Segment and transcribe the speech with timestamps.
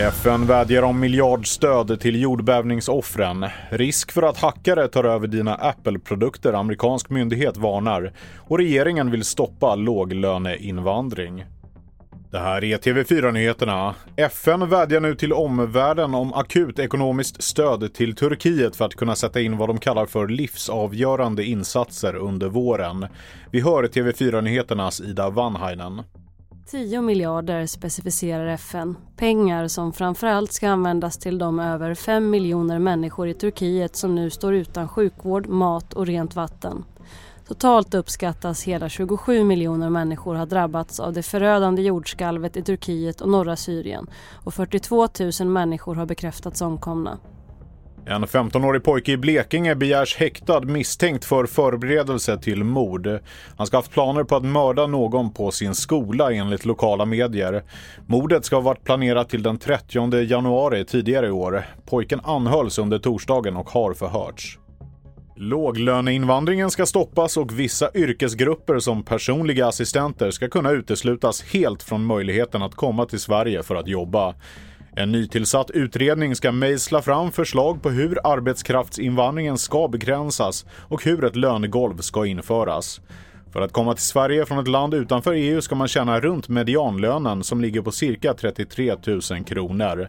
[0.00, 3.46] FN vädjar om miljardstöd till jordbävningsoffren.
[3.70, 8.12] Risk för att hackare tar över dina Apple-produkter, amerikansk myndighet varnar.
[8.36, 11.44] Och regeringen vill stoppa låglöneinvandring.
[12.34, 13.94] Det här är TV4-nyheterna.
[14.16, 19.40] FN vädjar nu till omvärlden om akut ekonomiskt stöd till Turkiet för att kunna sätta
[19.40, 23.06] in vad de kallar för livsavgörande insatser under våren.
[23.50, 26.02] Vi hör TV4-nyheternas Ida Vanhainen.
[26.66, 28.96] 10 miljarder specificerar FN.
[29.16, 34.30] Pengar som framförallt ska användas till de över 5 miljoner människor i Turkiet som nu
[34.30, 36.84] står utan sjukvård, mat och rent vatten.
[37.48, 43.28] Totalt uppskattas hela 27 miljoner människor ha drabbats av det förödande jordskalvet i Turkiet och
[43.28, 44.06] norra Syrien
[44.44, 45.08] och 42
[45.40, 47.18] 000 människor har bekräftats omkomna.
[48.06, 53.08] En 15-årig pojke i Blekinge begärs häktad misstänkt för förberedelse till mord.
[53.56, 57.64] Han ska ha haft planer på att mörda någon på sin skola enligt lokala medier.
[58.06, 61.64] Mordet ska ha varit planerat till den 30 januari tidigare i år.
[61.86, 64.58] Pojken anhölls under torsdagen och har förhörts.
[65.36, 72.62] Låglöneinvandringen ska stoppas och vissa yrkesgrupper som personliga assistenter ska kunna uteslutas helt från möjligheten
[72.62, 74.34] att komma till Sverige för att jobba.
[74.96, 81.36] En nytillsatt utredning ska mejsla fram förslag på hur arbetskraftsinvandringen ska begränsas och hur ett
[81.36, 83.00] lönegolv ska införas.
[83.52, 87.44] För att komma till Sverige från ett land utanför EU ska man tjäna runt medianlönen
[87.44, 90.08] som ligger på cirka 33 000 kronor.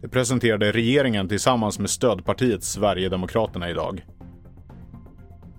[0.00, 4.04] Det presenterade regeringen tillsammans med stödpartiet Sverigedemokraterna idag.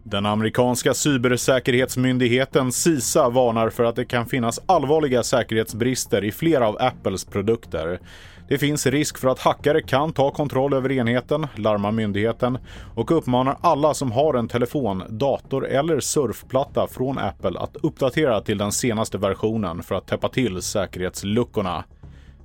[0.07, 6.77] Den amerikanska cybersäkerhetsmyndigheten CISA varnar för att det kan finnas allvarliga säkerhetsbrister i flera av
[6.79, 7.99] Apples produkter.
[8.47, 12.57] Det finns risk för att hackare kan ta kontroll över enheten, larmar myndigheten
[12.95, 18.57] och uppmanar alla som har en telefon, dator eller surfplatta från Apple att uppdatera till
[18.57, 21.83] den senaste versionen för att täppa till säkerhetsluckorna.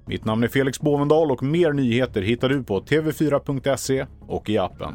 [0.07, 4.95] Mitt namn är Felix Bovendal och mer nyheter hittar du på tv4.se och i appen.